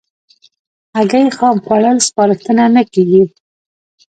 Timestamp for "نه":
2.75-2.83